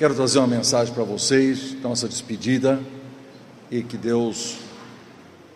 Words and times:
Quero 0.00 0.14
trazer 0.14 0.38
uma 0.38 0.48
mensagem 0.48 0.94
para 0.94 1.04
vocês, 1.04 1.76
nossa 1.82 2.08
despedida, 2.08 2.80
e 3.70 3.82
que 3.82 3.98
Deus 3.98 4.56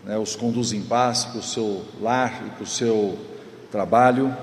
né, 0.05 0.19
os 0.19 0.37
conduza 0.37 0.77
em 0.77 0.83
paz 0.83 1.25
para 1.25 1.39
o 1.39 1.43
seu 1.43 1.83
lar 1.99 2.45
e 2.47 2.51
para 2.51 2.63
o 2.63 2.67
seu 2.67 3.19
trabalho. 3.73 4.37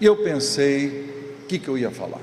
E 0.00 0.04
eu 0.04 0.16
pensei, 0.24 1.38
o 1.44 1.46
que, 1.46 1.56
que 1.56 1.68
eu 1.68 1.78
ia 1.78 1.88
falar? 1.88 2.18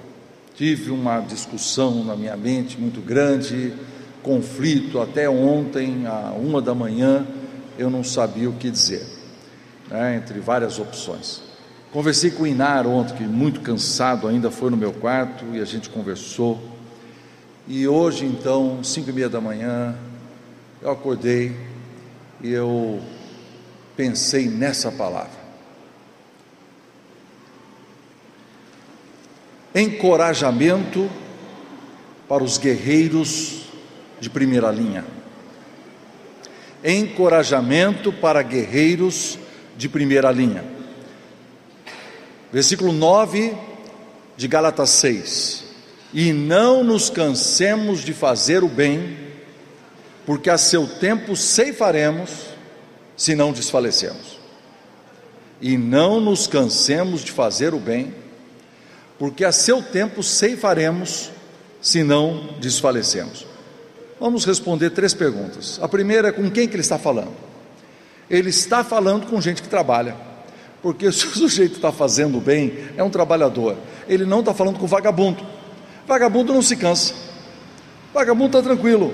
Tive 0.55 0.91
uma 0.91 1.21
discussão 1.21 2.03
na 2.03 2.17
minha 2.17 2.35
mente 2.35 2.77
muito 2.77 2.99
grande, 2.99 3.73
conflito 4.21 4.99
até 4.99 5.29
ontem, 5.29 6.05
à 6.05 6.33
uma 6.37 6.61
da 6.61 6.75
manhã, 6.75 7.25
eu 7.79 7.89
não 7.89 8.03
sabia 8.03 8.49
o 8.49 8.55
que 8.55 8.69
dizer, 8.69 9.07
né, 9.89 10.17
entre 10.17 10.41
várias 10.41 10.79
opções. 10.79 11.41
Conversei 11.93 12.31
com 12.31 12.43
o 12.43 12.47
Inar 12.47 12.85
ontem, 12.85 13.15
que 13.15 13.23
muito 13.23 13.61
cansado 13.61 14.27
ainda 14.27 14.51
foi 14.51 14.69
no 14.69 14.75
meu 14.75 14.91
quarto 14.91 15.45
e 15.53 15.61
a 15.61 15.65
gente 15.65 15.87
conversou. 15.87 16.74
E 17.67 17.87
hoje, 17.87 18.25
então, 18.25 18.83
cinco 18.83 19.09
e 19.09 19.13
meia 19.13 19.27
da 19.27 19.41
manhã, 19.41 19.97
eu 20.81 20.91
acordei 20.91 21.51
e 22.39 22.51
eu 22.51 23.01
pensei 23.97 24.47
nessa 24.47 24.91
palavra. 24.91 25.45
Encorajamento 29.73 31.09
para 32.29 32.43
os 32.43 32.59
guerreiros 32.59 33.63
de 34.19 34.29
primeira 34.29 34.69
linha. 34.69 35.03
Encorajamento 36.83 38.13
para 38.13 38.43
guerreiros 38.43 39.39
de 39.75 39.89
primeira 39.89 40.31
linha. 40.31 40.63
Versículo 42.53 42.93
9 42.93 43.57
de 44.37 44.47
Gálatas 44.47 44.91
6. 44.91 45.64
E 46.15 46.31
não 46.31 46.81
nos 46.81 47.09
cansemos 47.09 47.99
de 47.99 48.13
fazer 48.13 48.63
o 48.63 48.69
bem, 48.69 49.17
porque 50.25 50.49
a 50.49 50.57
seu 50.57 50.87
tempo 50.87 51.35
ceifaremos, 51.35 52.31
se 53.17 53.35
não 53.35 53.51
desfalecemos. 53.51 54.39
E 55.59 55.77
não 55.77 56.21
nos 56.21 56.47
cansemos 56.47 57.21
de 57.21 57.33
fazer 57.33 57.73
o 57.73 57.79
bem, 57.79 58.15
porque 59.19 59.43
a 59.43 59.51
seu 59.51 59.83
tempo 59.83 60.23
ceifaremos, 60.23 61.31
se 61.81 62.01
não 62.01 62.55
desfalecemos. 62.61 63.45
Vamos 64.17 64.45
responder 64.45 64.91
três 64.91 65.13
perguntas. 65.13 65.79
A 65.81 65.87
primeira 65.89 66.29
é 66.29 66.31
com 66.31 66.49
quem 66.49 66.65
que 66.65 66.75
ele 66.75 66.81
está 66.81 66.97
falando? 66.97 67.35
Ele 68.29 68.51
está 68.51 68.85
falando 68.85 69.27
com 69.27 69.41
gente 69.41 69.61
que 69.61 69.67
trabalha. 69.67 70.15
Porque 70.81 71.11
se 71.13 71.27
o 71.27 71.31
sujeito 71.31 71.75
está 71.75 71.91
fazendo 71.91 72.39
bem, 72.39 72.85
é 72.95 73.03
um 73.03 73.09
trabalhador. 73.09 73.75
Ele 74.07 74.23
não 74.23 74.39
está 74.39 74.53
falando 74.53 74.79
com 74.79 74.87
vagabundo. 74.87 75.54
Vagabundo 76.07 76.53
não 76.53 76.61
se 76.61 76.75
cansa. 76.75 77.13
Vagabundo 78.13 78.57
está 78.57 78.61
tranquilo. 78.61 79.13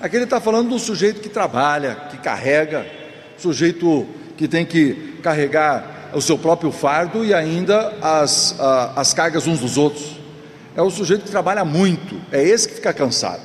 Aqui 0.00 0.16
ele 0.16 0.24
está 0.24 0.40
falando 0.40 0.70
do 0.70 0.78
sujeito 0.78 1.20
que 1.20 1.28
trabalha, 1.28 1.94
que 2.10 2.18
carrega, 2.18 2.86
sujeito 3.36 4.06
que 4.36 4.48
tem 4.48 4.64
que 4.64 5.18
carregar 5.22 6.10
o 6.14 6.20
seu 6.20 6.38
próprio 6.38 6.72
fardo 6.72 7.24
e 7.24 7.34
ainda 7.34 7.94
as, 8.00 8.58
a, 8.58 9.00
as 9.00 9.12
cargas 9.12 9.46
uns 9.46 9.60
dos 9.60 9.76
outros. 9.76 10.18
É 10.74 10.80
o 10.80 10.90
sujeito 10.90 11.24
que 11.24 11.30
trabalha 11.30 11.64
muito, 11.64 12.20
é 12.32 12.42
esse 12.42 12.68
que 12.68 12.74
fica 12.74 12.92
cansado. 12.92 13.42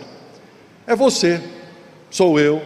É 0.88 0.96
você, 0.96 1.42
sou 2.10 2.40
eu, 2.40 2.62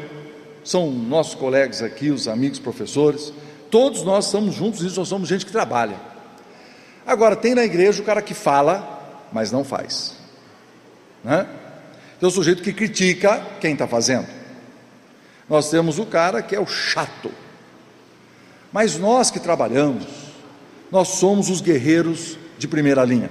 são 0.64 0.92
nossos 0.92 1.34
colegas 1.34 1.82
aqui, 1.82 2.10
os 2.10 2.28
amigos 2.28 2.60
professores 2.60 3.34
Todos 3.70 4.04
nós 4.04 4.26
estamos 4.26 4.56
juntos, 4.56 4.82
e 4.82 4.98
nós 4.98 5.08
somos 5.08 5.30
gente 5.30 5.46
que 5.46 5.52
trabalha. 5.52 5.96
Agora, 7.06 7.36
tem 7.36 7.54
na 7.54 7.64
igreja 7.64 8.02
o 8.02 8.06
cara 8.06 8.22
que 8.22 8.34
fala, 8.34 8.99
mas 9.32 9.52
não 9.52 9.64
faz. 9.64 10.16
Né? 11.24 11.48
Tem 12.20 12.28
o 12.28 12.32
sujeito 12.32 12.62
que 12.62 12.74
critica 12.74 13.46
quem 13.60 13.74
está 13.74 13.88
fazendo. 13.88 14.28
Nós 15.50 15.70
temos 15.70 15.98
o 16.00 16.06
cara 16.06 16.42
que 16.42 16.56
é 16.56 16.60
o 16.60 16.68
chato. 16.68 17.32
Mas 18.72 18.98
nós 18.98 19.32
que 19.32 19.40
trabalhamos, 19.40 20.06
nós 20.92 21.08
somos 21.10 21.50
os 21.50 21.62
guerreiros 21.62 22.38
de 22.58 22.68
primeira 22.68 23.04
linha. 23.04 23.30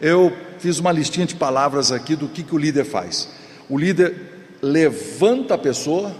Eu 0.00 0.34
fiz 0.58 0.78
uma 0.78 0.92
listinha 0.92 1.26
de 1.26 1.34
palavras 1.34 1.92
aqui 1.92 2.14
do 2.16 2.28
que, 2.28 2.42
que 2.42 2.54
o 2.54 2.58
líder 2.58 2.84
faz. 2.84 3.28
O 3.68 3.76
líder 3.76 4.14
levanta 4.62 5.54
a 5.54 5.58
pessoa, 5.58 6.14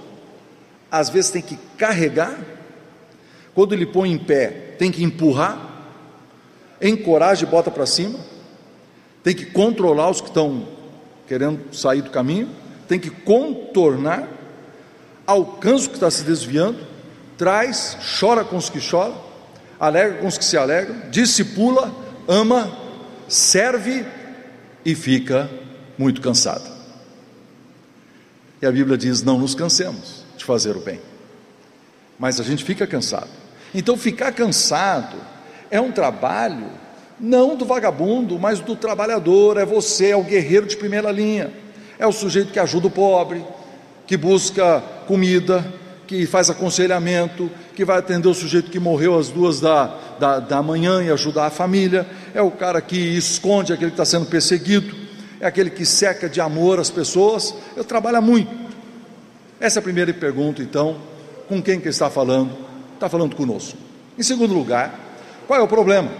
às 0.90 1.08
vezes 1.08 1.30
tem 1.30 1.42
que 1.42 1.58
carregar, 1.76 2.36
quando 3.54 3.72
ele 3.72 3.86
põe 3.86 4.12
em 4.12 4.18
pé, 4.18 4.74
tem 4.78 4.90
que 4.90 5.02
empurrar, 5.02 5.86
encoraja 6.80 7.44
e 7.44 7.48
bota 7.48 7.70
para 7.70 7.86
cima, 7.86 8.18
tem 9.28 9.36
que 9.36 9.44
controlar 9.44 10.08
os 10.08 10.22
que 10.22 10.28
estão 10.28 10.66
querendo 11.26 11.74
sair 11.76 12.00
do 12.00 12.08
caminho, 12.08 12.48
tem 12.88 12.98
que 12.98 13.10
contornar, 13.10 14.26
alcança 15.26 15.84
o 15.84 15.90
que 15.90 15.96
está 15.96 16.10
se 16.10 16.22
desviando, 16.22 16.78
traz, 17.36 17.98
chora 18.18 18.42
com 18.42 18.56
os 18.56 18.70
que 18.70 18.80
choram, 18.80 19.20
alegra 19.78 20.16
com 20.16 20.26
os 20.26 20.38
que 20.38 20.44
se 20.46 20.56
alegram, 20.56 21.10
discipula, 21.10 21.94
ama, 22.26 22.74
serve 23.28 24.06
e 24.82 24.94
fica 24.94 25.50
muito 25.98 26.22
cansado. 26.22 26.64
E 28.62 28.66
a 28.66 28.72
Bíblia 28.72 28.96
diz: 28.96 29.22
não 29.22 29.38
nos 29.38 29.54
cansemos 29.54 30.24
de 30.38 30.44
fazer 30.46 30.74
o 30.74 30.80
bem, 30.80 31.02
mas 32.18 32.40
a 32.40 32.42
gente 32.42 32.64
fica 32.64 32.86
cansado. 32.86 33.28
Então, 33.74 33.94
ficar 33.94 34.32
cansado 34.32 35.18
é 35.70 35.78
um 35.78 35.92
trabalho 35.92 36.70
não 37.20 37.56
do 37.56 37.64
vagabundo, 37.64 38.38
mas 38.38 38.60
do 38.60 38.76
trabalhador, 38.76 39.56
é 39.56 39.64
você, 39.64 40.10
é 40.10 40.16
o 40.16 40.22
guerreiro 40.22 40.66
de 40.66 40.76
primeira 40.76 41.10
linha, 41.10 41.52
é 41.98 42.06
o 42.06 42.12
sujeito 42.12 42.52
que 42.52 42.58
ajuda 42.58 42.86
o 42.86 42.90
pobre, 42.90 43.44
que 44.06 44.16
busca 44.16 44.82
comida, 45.06 45.64
que 46.06 46.26
faz 46.26 46.48
aconselhamento, 46.48 47.50
que 47.74 47.84
vai 47.84 47.98
atender 47.98 48.28
o 48.28 48.34
sujeito 48.34 48.70
que 48.70 48.78
morreu 48.78 49.18
às 49.18 49.28
duas 49.28 49.60
da, 49.60 49.98
da, 50.18 50.40
da 50.40 50.62
manhã 50.62 51.02
e 51.02 51.10
ajudar 51.10 51.46
a 51.46 51.50
família, 51.50 52.06
é 52.34 52.40
o 52.40 52.50
cara 52.50 52.80
que 52.80 52.96
esconde 52.96 53.72
aquele 53.72 53.90
que 53.90 53.94
está 53.94 54.04
sendo 54.04 54.26
perseguido, 54.26 54.94
é 55.40 55.46
aquele 55.46 55.70
que 55.70 55.84
seca 55.84 56.28
de 56.28 56.40
amor 56.40 56.80
as 56.80 56.90
pessoas, 56.90 57.54
eu 57.76 57.84
trabalho 57.84 58.22
muito. 58.22 58.50
Essa 59.60 59.78
é 59.78 59.80
a 59.80 59.82
primeira 59.82 60.12
pergunta, 60.14 60.62
então, 60.62 60.96
com 61.48 61.60
quem 61.60 61.80
que 61.80 61.88
está 61.88 62.08
falando? 62.08 62.68
está 62.98 63.08
falando 63.08 63.34
conosco. 63.34 63.78
Em 64.18 64.22
segundo 64.22 64.52
lugar, 64.52 64.92
qual 65.46 65.58
é 65.58 65.62
o 65.62 65.68
problema? 65.68 66.10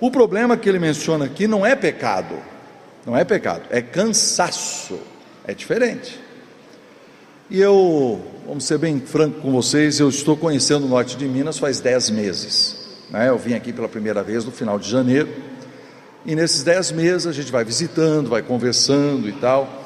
O 0.00 0.10
problema 0.10 0.56
que 0.56 0.66
ele 0.66 0.78
menciona 0.78 1.26
aqui 1.26 1.46
não 1.46 1.64
é 1.64 1.76
pecado, 1.76 2.34
não 3.04 3.14
é 3.14 3.22
pecado, 3.22 3.64
é 3.70 3.82
cansaço, 3.82 4.98
é 5.46 5.52
diferente. 5.52 6.18
E 7.50 7.60
eu, 7.60 8.24
vamos 8.46 8.64
ser 8.64 8.78
bem 8.78 8.98
franco 8.98 9.40
com 9.40 9.52
vocês, 9.52 10.00
eu 10.00 10.08
estou 10.08 10.36
conhecendo 10.36 10.86
o 10.86 10.88
norte 10.88 11.16
de 11.16 11.26
Minas 11.26 11.58
faz 11.58 11.80
dez 11.80 12.08
meses. 12.08 12.88
Né? 13.10 13.28
Eu 13.28 13.36
vim 13.36 13.52
aqui 13.52 13.72
pela 13.72 13.88
primeira 13.88 14.22
vez 14.22 14.44
no 14.44 14.50
final 14.50 14.78
de 14.78 14.88
janeiro, 14.88 15.28
e 16.24 16.34
nesses 16.34 16.62
dez 16.62 16.90
meses 16.92 17.26
a 17.26 17.32
gente 17.32 17.52
vai 17.52 17.64
visitando, 17.64 18.30
vai 18.30 18.42
conversando 18.42 19.28
e 19.28 19.32
tal. 19.32 19.84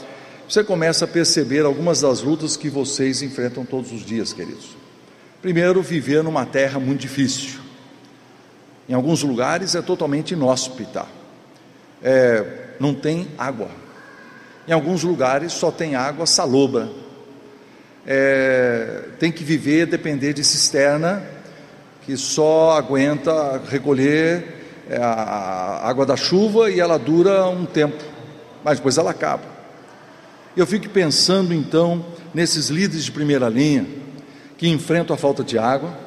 Você 0.48 0.62
começa 0.62 1.06
a 1.06 1.08
perceber 1.08 1.64
algumas 1.64 2.02
das 2.02 2.20
lutas 2.20 2.56
que 2.56 2.68
vocês 2.68 3.20
enfrentam 3.22 3.64
todos 3.64 3.90
os 3.90 4.04
dias, 4.04 4.32
queridos. 4.32 4.76
Primeiro, 5.42 5.82
viver 5.82 6.22
numa 6.22 6.46
terra 6.46 6.78
muito 6.78 7.00
difícil. 7.00 7.64
Em 8.88 8.94
alguns 8.94 9.22
lugares 9.22 9.74
é 9.74 9.82
totalmente 9.82 10.32
inóspita. 10.32 11.06
É, 12.02 12.44
não 12.78 12.94
tem 12.94 13.28
água. 13.38 13.70
Em 14.68 14.72
alguns 14.72 15.02
lugares 15.02 15.52
só 15.52 15.70
tem 15.70 15.94
água 15.94 16.26
salobra. 16.26 16.88
É, 18.06 19.04
tem 19.18 19.32
que 19.32 19.42
viver, 19.42 19.86
depender 19.86 20.34
de 20.34 20.44
cisterna, 20.44 21.22
que 22.02 22.16
só 22.16 22.72
aguenta 22.72 23.62
recolher 23.68 24.84
é, 24.88 24.98
a 24.98 25.80
água 25.82 26.04
da 26.04 26.16
chuva 26.16 26.70
e 26.70 26.78
ela 26.78 26.98
dura 26.98 27.46
um 27.46 27.64
tempo, 27.64 28.04
mas 28.62 28.78
depois 28.78 28.98
ela 28.98 29.10
acaba. 29.10 29.44
Eu 30.54 30.66
fico 30.66 30.88
pensando 30.90 31.54
então 31.54 32.04
nesses 32.34 32.68
líderes 32.68 33.04
de 33.04 33.12
primeira 33.12 33.48
linha, 33.48 33.86
que 34.58 34.68
enfrentam 34.68 35.14
a 35.14 35.18
falta 35.18 35.42
de 35.42 35.58
água, 35.58 36.03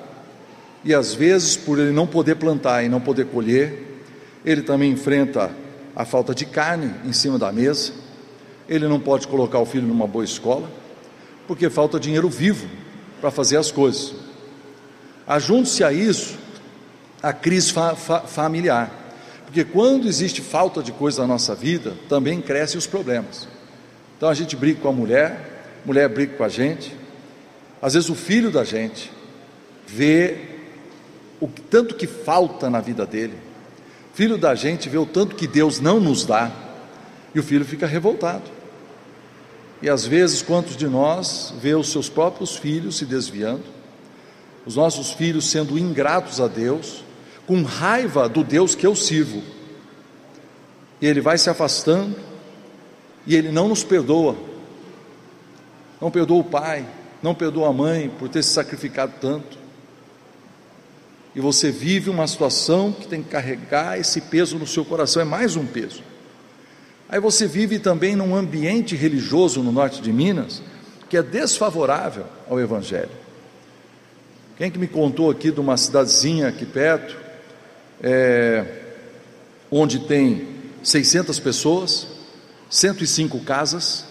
e 0.83 0.94
às 0.94 1.13
vezes, 1.13 1.56
por 1.56 1.79
ele 1.79 1.91
não 1.91 2.07
poder 2.07 2.35
plantar 2.35 2.83
e 2.83 2.89
não 2.89 3.01
poder 3.01 3.25
colher, 3.25 4.01
ele 4.45 4.62
também 4.62 4.91
enfrenta 4.91 5.51
a 5.95 6.06
falta 6.06 6.33
de 6.33 6.45
carne 6.45 6.94
em 7.06 7.12
cima 7.12 7.38
da 7.38 7.51
mesa, 7.51 7.91
ele 8.69 8.88
não 8.88 9.00
pode 9.00 9.27
colocar 9.27 9.59
o 9.59 9.65
filho 9.65 9.88
numa 9.88 10.07
boa 10.07 10.24
escola, 10.24 10.69
porque 11.47 11.69
falta 11.69 12.00
dinheiro 12.00 12.29
vivo 12.29 12.68
para 13.19 13.31
fazer 13.31 13.57
as 13.57 13.71
coisas. 13.71 14.13
Ajunte-se 15.25 15.83
a 15.83 15.91
isso 15.91 16.38
a 17.21 17.33
crise 17.33 17.74
fa 17.74 17.95
fa 17.95 18.21
familiar, 18.21 18.91
porque 19.45 19.63
quando 19.63 20.07
existe 20.07 20.41
falta 20.41 20.83
de 20.83 20.91
coisa 20.91 21.21
na 21.24 21.27
nossa 21.27 21.56
vida, 21.56 21.95
também 22.07 22.41
crescem 22.41 22.77
os 22.77 22.85
problemas. 22.85 23.47
Então 24.15 24.29
a 24.29 24.33
gente 24.33 24.56
briga 24.56 24.79
com 24.81 24.89
a 24.89 24.94
mulher, 24.94 25.81
mulher 25.85 26.07
briga 26.09 26.35
com 26.38 26.44
a 26.44 26.50
gente, 26.50 26.95
às 27.81 27.94
vezes 27.94 28.09
o 28.09 28.15
filho 28.15 28.51
da 28.51 28.63
gente 28.63 29.12
vê 29.88 30.56
o 31.39 31.48
tanto 31.48 31.95
que 31.95 32.07
falta 32.07 32.69
na 32.69 32.80
vida 32.80 33.06
dele. 33.06 33.38
Filho 34.13 34.38
da 34.38 34.56
gente 34.56 34.89
vê 34.89 34.98
o 34.98 35.06
tanto 35.06 35.36
que 35.36 35.48
Deus 35.48 35.80
não 35.80 36.00
nos 36.00 36.25
dá. 36.25 36.51
E 37.36 37.39
o 37.39 37.44
filho 37.44 37.63
fica 37.63 37.86
revoltado. 37.86 38.57
E 39.81 39.89
às 39.89 40.06
vezes, 40.06 40.42
quantos 40.42 40.75
de 40.75 40.88
nós 40.88 41.54
vê 41.60 41.75
os 41.75 41.92
seus 41.92 42.10
próprios 42.10 42.56
filhos 42.56 42.98
se 42.98 43.06
desviando, 43.06 43.63
os 44.66 44.75
nossos 44.75 45.12
filhos 45.12 45.50
sendo 45.50 45.78
ingratos 45.78 46.42
a 46.42 46.48
Deus, 46.48 47.04
com 47.45 47.62
raiva 47.63 48.28
do 48.28 48.44
Deus 48.44 48.74
que 48.74 48.88
eu 48.88 48.95
sirvo, 48.95 49.42
e 51.00 51.06
ele 51.06 51.22
vai 51.22 51.38
se 51.38 51.50
afastando, 51.50 52.16
e 53.25 53.36
ele 53.36 53.51
não 53.51 53.68
nos 53.68 53.84
perdoa, 53.84 54.36
não 56.01 56.10
perdoa 56.10 56.39
o 56.39 56.44
pai, 56.44 56.86
não 57.22 57.36
perdoa 57.36 57.69
a 57.69 57.74
mãe 57.74 58.10
por 58.10 58.30
ter 58.30 58.44
se 58.44 58.50
sacrificado 58.50 59.13
tanto, 59.22 59.57
e 61.38 61.39
você 61.39 61.69
vive 61.69 62.10
uma 62.10 62.25
situação 62.25 62.92
que 62.92 63.07
tem 63.07 63.22
que 63.22 63.30
carregar 63.30 64.00
esse 64.00 64.22
peso 64.22 64.57
no 64.57 64.66
seu 64.66 64.84
coração, 64.84 65.22
é 65.22 65.25
mais 65.25 65.56
um 65.56 65.68
peso. 65.68 66.01
Aí 67.07 67.19
você 67.19 67.45
vive 67.45 67.78
também 67.78 68.16
num 68.16 68.36
ambiente 68.36 68.95
religioso 68.95 69.62
no 69.62 69.72
norte 69.72 70.01
de 70.01 70.12
Minas 70.12 70.63
que 71.07 71.16
é 71.16 71.22
desfavorável 71.22 72.25
ao 72.50 72.60
Evangelho. 72.60 73.12
Quem 74.57 74.72
que 74.72 74.80
me 74.80 74.88
contou 74.88 75.30
aqui 75.30 75.51
de 75.51 75.60
uma 75.60 75.78
cidadezinha 75.78 76.48
aqui 76.48 76.66
perto, 76.66 77.16
é, 78.01 78.66
onde 79.69 80.00
tem 80.00 80.48
600 80.81 81.39
pessoas, 81.39 82.07
105 82.68 83.42
casas, 83.42 84.06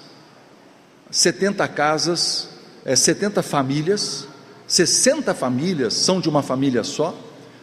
70 1.11 1.67
casas, 1.67 2.51
é, 2.85 2.95
70 2.95 3.43
famílias, 3.43 4.29
60 4.67 5.35
famílias 5.35 5.95
são 5.95 6.21
de 6.21 6.29
uma 6.29 6.43
família 6.43 6.83
só, 6.83 7.17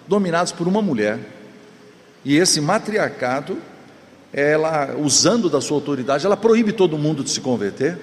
dominadas 0.07 0.51
por 0.51 0.67
uma 0.67 0.81
mulher. 0.81 1.19
E 2.23 2.37
esse 2.37 2.61
matriarcado 2.61 3.57
ela, 4.33 4.95
usando 4.97 5.47
da 5.47 5.61
sua 5.61 5.77
autoridade, 5.77 6.25
ela 6.25 6.35
proíbe 6.35 6.71
todo 6.71 6.97
mundo 6.97 7.23
de 7.23 7.29
se 7.29 7.39
converter. 7.39 7.99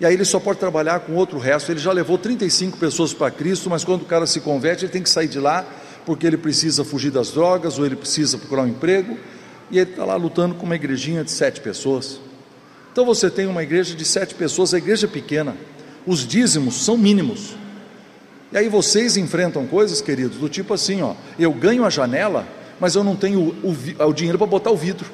E 0.00 0.06
aí 0.06 0.14
ele 0.14 0.24
só 0.24 0.40
pode 0.40 0.58
trabalhar 0.58 1.00
com 1.00 1.14
outro 1.14 1.38
resto. 1.38 1.70
Ele 1.70 1.80
já 1.80 1.92
levou 1.92 2.16
35 2.16 2.78
pessoas 2.78 3.12
para 3.12 3.30
Cristo, 3.30 3.68
mas 3.68 3.84
quando 3.84 4.02
o 4.02 4.04
cara 4.06 4.26
se 4.26 4.40
converte, 4.40 4.86
ele 4.86 4.92
tem 4.92 5.02
que 5.02 5.10
sair 5.10 5.28
de 5.28 5.38
lá, 5.38 5.66
porque 6.06 6.26
ele 6.26 6.38
precisa 6.38 6.82
fugir 6.82 7.10
das 7.10 7.30
drogas, 7.30 7.78
ou 7.78 7.84
ele 7.84 7.96
precisa 7.96 8.38
procurar 8.38 8.62
um 8.62 8.68
emprego, 8.68 9.18
e 9.70 9.78
ele 9.78 9.90
está 9.90 10.04
lá 10.04 10.16
lutando 10.16 10.54
com 10.54 10.64
uma 10.64 10.76
igrejinha 10.76 11.22
de 11.22 11.30
sete 11.30 11.60
pessoas. 11.60 12.20
Então 12.90 13.04
você 13.04 13.28
tem 13.28 13.46
uma 13.46 13.62
igreja 13.62 13.94
de 13.94 14.04
sete 14.04 14.34
pessoas, 14.34 14.72
a 14.72 14.78
igreja 14.78 15.06
é 15.06 15.10
pequena, 15.10 15.54
os 16.06 16.26
dízimos 16.26 16.82
são 16.82 16.96
mínimos. 16.96 17.54
E 18.52 18.56
aí 18.56 18.68
vocês 18.68 19.16
enfrentam 19.16 19.66
coisas, 19.66 20.00
queridos, 20.00 20.38
do 20.38 20.48
tipo 20.48 20.72
assim: 20.74 21.02
ó, 21.02 21.14
eu 21.38 21.52
ganho 21.52 21.84
a 21.84 21.90
janela, 21.90 22.46
mas 22.80 22.94
eu 22.94 23.04
não 23.04 23.14
tenho 23.14 23.40
o, 23.40 23.68
o, 23.68 24.06
o 24.08 24.12
dinheiro 24.12 24.38
para 24.38 24.46
botar 24.46 24.70
o 24.70 24.76
vidro. 24.76 25.06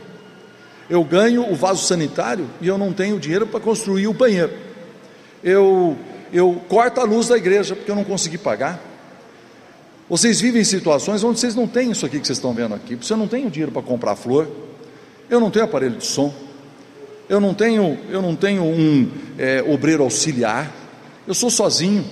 Eu 0.89 1.03
ganho 1.03 1.51
o 1.51 1.55
vaso 1.55 1.85
sanitário 1.85 2.47
e 2.61 2.69
eu 2.69 2.77
não 2.77 2.93
tenho 2.93 3.19
dinheiro 3.19 3.47
para 3.47 3.59
construir 3.59 4.07
o 4.07 4.13
banheiro. 4.13 4.53
Eu, 5.43 5.97
eu 6.33 6.63
corto 6.69 7.01
a 7.01 7.05
luz 7.05 7.29
da 7.29 7.37
igreja 7.37 7.75
porque 7.75 7.91
eu 7.91 7.95
não 7.97 8.05
consegui 8.05 8.39
pagar. 8.39 8.81
Vocês 10.09 10.41
vivem 10.41 10.61
em 10.61 10.65
situações 10.65 11.25
onde 11.25 11.41
vocês 11.41 11.55
não 11.55 11.67
têm 11.67 11.91
isso 11.91 12.05
aqui 12.05 12.21
que 12.21 12.27
vocês 12.27 12.37
estão 12.37 12.53
vendo 12.53 12.75
aqui. 12.75 12.95
Você 12.95 13.17
não 13.17 13.27
tem 13.27 13.47
o 13.47 13.51
dinheiro 13.51 13.73
para 13.73 13.81
comprar 13.81 14.15
flor. 14.15 14.47
Eu 15.31 15.41
não 15.41 15.51
tenho 15.51 15.65
aparelho 15.65 15.97
de 15.97 16.07
som. 16.07 16.33
Eu 17.27 17.41
não 17.41 17.55
tenho, 17.55 17.99
eu 18.11 18.21
não 18.21 18.37
tenho 18.37 18.63
um 18.63 19.11
é, 19.39 19.65
obreiro 19.67 20.03
auxiliar. 20.03 20.71
Eu 21.27 21.33
sou 21.33 21.51
sozinho 21.51 22.05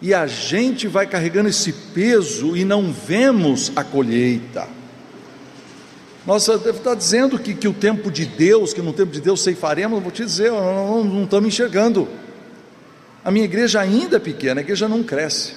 e 0.00 0.14
a 0.14 0.26
gente 0.26 0.86
vai 0.86 1.06
carregando 1.06 1.48
esse 1.48 1.72
peso 1.72 2.56
e 2.56 2.64
não 2.64 2.92
vemos 2.92 3.72
a 3.74 3.82
colheita. 3.82 4.68
Nossa, 6.24 6.58
deve 6.58 6.78
estar 6.78 6.94
dizendo 6.94 7.38
que, 7.38 7.54
que 7.54 7.66
o 7.66 7.72
tempo 7.72 8.10
de 8.10 8.26
Deus, 8.26 8.72
que 8.72 8.82
no 8.82 8.92
tempo 8.92 9.10
de 9.10 9.20
Deus 9.20 9.42
ceifaremos, 9.42 10.02
vou 10.02 10.12
te 10.12 10.24
dizer, 10.24 10.50
não, 10.52 11.02
não, 11.02 11.04
não 11.04 11.24
estamos 11.24 11.48
enxergando. 11.48 12.06
A 13.24 13.30
minha 13.30 13.44
igreja 13.44 13.80
ainda 13.80 14.16
é 14.16 14.20
pequena, 14.20 14.60
a 14.60 14.62
igreja 14.62 14.88
não 14.88 15.02
cresce. 15.02 15.54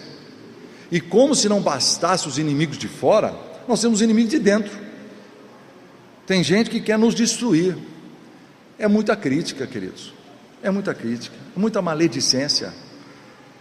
E 0.91 0.99
como 0.99 1.35
se 1.35 1.47
não 1.47 1.61
bastasse 1.61 2.27
os 2.27 2.37
inimigos 2.37 2.77
de 2.77 2.87
fora, 2.87 3.35
nós 3.67 3.81
temos 3.81 4.01
inimigos 4.01 4.31
de 4.31 4.39
dentro. 4.39 4.71
Tem 6.25 6.43
gente 6.43 6.69
que 6.69 6.79
quer 6.79 6.97
nos 6.97 7.13
destruir. 7.13 7.77
É 8.79 8.87
muita 8.87 9.15
crítica, 9.15 9.67
queridos. 9.67 10.13
É 10.63 10.71
muita 10.71 10.93
crítica, 10.93 11.35
é 11.55 11.59
muita 11.59 11.81
maledicência. 11.81 12.73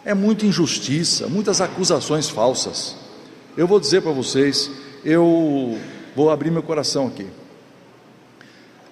É 0.05 0.14
muita 0.14 0.47
injustiça, 0.47 1.26
muitas 1.29 1.61
acusações 1.61 2.29
falsas. 2.29 2.97
Eu 3.56 3.67
vou 3.67 3.79
dizer 3.79 4.00
para 4.00 4.12
vocês, 4.12 4.70
eu 5.05 5.79
vou 6.17 6.31
abrir 6.31 6.50
meu 6.50 6.62
coração 6.62 7.06
aqui. 7.06 7.26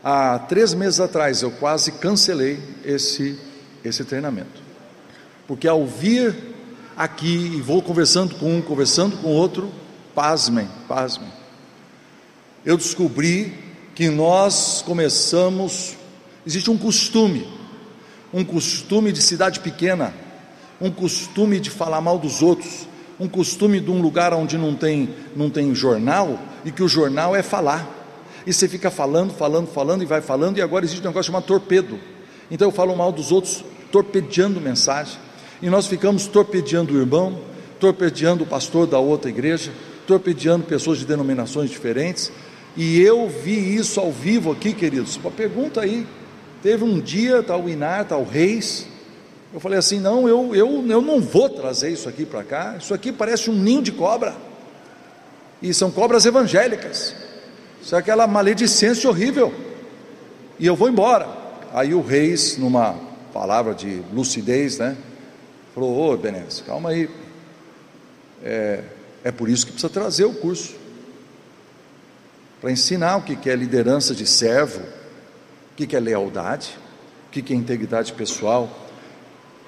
Há 0.03 0.39
três 0.39 0.75
meses 0.75 1.01
atrás 1.01 1.43
eu 1.43 1.51
quase 1.51 1.93
cancelei 1.93 2.59
esse, 2.85 3.39
esse 3.85 4.05
treinamento, 4.05 4.63
porque 5.47 5.67
ao 5.67 5.87
vir 5.87 6.37
aqui 6.97 7.57
e 7.57 7.61
vou 7.61 7.83
conversando 7.83 8.35
com 8.37 8.57
um, 8.57 8.63
conversando 8.63 9.17
com 9.19 9.29
outro, 9.29 9.73
pasmem, 10.15 10.69
pasmem. 10.87 11.31
Eu 12.65 12.77
descobri 12.77 13.55
que 13.95 14.09
nós 14.09 14.83
começamos, 14.83 15.97
existe 16.47 16.71
um 16.71 16.77
costume, 16.77 17.47
um 18.33 18.45
costume 18.45 19.13
de 19.13 19.23
cidade 19.23 19.61
pequena, 19.61 20.15
um 20.81 20.91
costume 20.91 21.59
de 21.59 21.71
falar 21.71 22.01
mal 22.01 22.19
dos 22.19 22.43
outros, 22.43 22.87
um 23.19 23.29
costume 23.29 23.81
de 23.81 23.91
um 23.91 24.01
lugar 24.01 24.33
onde 24.33 24.57
não 24.57 24.75
tem, 24.75 25.09
não 25.35 25.51
tem 25.51 25.75
jornal 25.75 26.39
e 26.65 26.71
que 26.71 26.83
o 26.83 26.89
jornal 26.89 27.35
é 27.35 27.43
falar. 27.43 27.97
E 28.47 28.53
você 28.53 28.69
fica 28.69 28.91
falando, 28.91 29.33
falando, 29.33 29.67
falando 29.67 30.03
e 30.03 30.07
vai 30.07 30.21
falando, 30.21 30.59
e 30.59 30.63
agora 30.63 30.85
existe 30.85 31.03
um 31.03 31.09
negócio 31.09 31.27
chamado 31.27 31.45
torpedo. 31.45 31.99
Então 32.51 32.69
eu 32.69 32.73
falo 32.73 32.97
mal 32.97 33.13
dos 33.13 33.33
outros, 33.33 33.65
torpedeando 33.91 34.61
mensagem. 34.61 35.19
E 35.61 35.69
nós 35.69 35.87
ficamos 35.87 36.27
torpedeando 36.27 36.95
o 36.95 36.99
irmão, 36.99 37.41
torpedeando 37.81 38.45
o 38.45 38.47
pastor 38.47 38.87
da 38.87 38.99
outra 38.99 39.29
igreja, 39.29 39.73
torpedeando 40.07 40.65
pessoas 40.65 40.99
de 40.99 41.05
denominações 41.05 41.69
diferentes. 41.69 42.33
E 42.77 43.01
eu 43.01 43.29
vi 43.29 43.75
isso 43.75 43.99
ao 43.99 44.13
vivo 44.13 44.53
aqui, 44.53 44.73
queridos. 44.73 45.17
Uma 45.17 45.31
pergunta 45.31 45.81
aí. 45.81 46.07
Teve 46.63 46.85
um 46.85 47.01
dia, 47.01 47.43
tal 47.43 47.63
tá 47.63 47.71
Inar, 47.71 48.05
tal 48.05 48.25
tá 48.25 48.33
Reis, 48.33 48.87
eu 49.53 49.61
falei 49.61 49.79
assim: 49.79 49.99
não, 49.99 50.29
eu, 50.29 50.55
eu, 50.55 50.87
eu 50.87 51.01
não 51.01 51.21
vou 51.21 51.49
trazer 51.49 51.91
isso 51.91 52.09
aqui 52.09 52.27
para 52.27 52.45
cá. 52.45 52.77
Isso 52.79 52.93
aqui 52.93 53.11
parece 53.11 53.51
um 53.51 53.55
ninho 53.55 53.83
de 53.83 53.93
cobra. 53.93 54.37
E 55.63 55.73
são 55.73 55.91
cobras 55.91 56.27
evangélicas. 56.27 57.15
Isso 57.83 57.95
é 57.95 57.99
aquela 57.99 58.27
maledicência 58.27 59.09
horrível. 59.09 59.53
E 60.59 60.67
eu 60.67 60.77
vou 60.77 60.89
embora. 60.89 61.29
Aí 61.73 61.95
o 61.95 62.01
reis, 62.01 62.57
numa 62.59 62.95
palavra 63.33 63.75
de 63.75 64.03
lucidez, 64.13 64.79
né? 64.79 64.97
Falou: 65.75 66.13
Ô 66.13 66.17
Benes, 66.17 66.63
calma 66.67 66.91
aí. 66.91 67.09
É, 68.43 68.85
é 69.25 69.33
por 69.33 69.49
isso 69.49 69.67
que 69.67 69.73
precisa 69.73 69.93
trazer 69.93 70.25
o 70.25 70.35
curso 70.35 70.77
para 72.61 72.71
ensinar 72.71 73.17
o 73.17 73.23
que 73.23 73.49
é 73.49 73.55
liderança 73.55 74.15
de 74.15 74.27
servo, 74.27 74.81
o 75.73 75.75
que 75.75 75.97
é 75.97 76.01
lealdade, 76.01 76.77
o 77.29 77.31
que 77.31 77.53
é 77.53 77.57
integridade 77.57 78.13
pessoal 78.13 78.88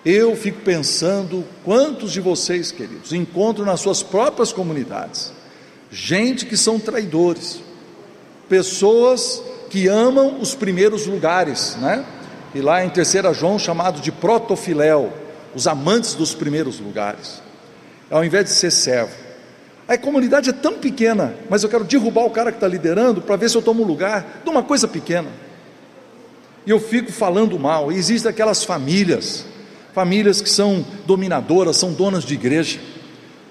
eu 0.04 0.35
fico 0.35 0.61
pensando 0.61 1.45
quantos 1.64 2.12
de 2.12 2.21
vocês, 2.21 2.73
queridos, 2.73 3.12
encontram 3.12 3.64
nas 3.66 3.80
suas 3.80 4.02
próprias 4.02 4.52
comunidades 4.52 5.33
gente 5.90 6.47
que 6.47 6.57
são 6.57 6.78
traidores, 6.78 7.61
pessoas 8.49 9.42
que 9.69 9.88
amam 9.88 10.40
os 10.40 10.54
primeiros 10.54 11.07
lugares, 11.07 11.76
né? 11.80 12.04
E 12.54 12.61
lá 12.61 12.85
em 12.85 12.90
3 12.90 13.37
João, 13.37 13.59
chamado 13.59 14.00
de 14.00 14.11
protofiléu, 14.11 15.12
os 15.54 15.66
amantes 15.66 16.14
dos 16.14 16.35
primeiros 16.35 16.78
lugares, 16.78 17.42
ao 18.11 18.25
invés 18.25 18.45
de 18.45 18.50
ser 18.52 18.71
servo. 18.71 19.12
A 19.87 19.99
comunidade 19.99 20.50
é 20.50 20.52
tão 20.52 20.75
pequena, 20.75 21.35
mas 21.49 21.64
eu 21.64 21.69
quero 21.69 21.83
derrubar 21.85 22.25
o 22.25 22.30
cara 22.30 22.52
que 22.52 22.59
está 22.59 22.69
liderando 22.69 23.21
para 23.21 23.35
ver 23.35 23.50
se 23.50 23.57
eu 23.57 23.62
tomo 23.62 23.83
lugar 23.83 24.42
de 24.45 24.50
uma 24.50 24.62
coisa 24.62 24.87
pequena. 24.87 25.28
E 26.64 26.71
eu 26.71 26.78
fico 26.78 27.11
falando 27.11 27.59
mal. 27.59 27.90
E 27.90 27.97
existem 27.97 28.30
aquelas 28.30 28.62
famílias 28.62 29.45
famílias 29.92 30.40
que 30.40 30.49
são 30.49 30.85
dominadoras, 31.06 31.76
são 31.76 31.92
donas 31.92 32.25
de 32.25 32.35
igreja. 32.35 32.78